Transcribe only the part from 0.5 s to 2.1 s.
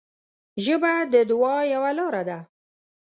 ژبه د دعا یوه